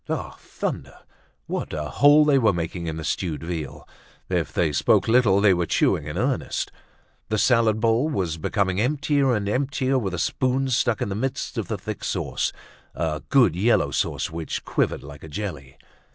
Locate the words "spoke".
4.71-5.07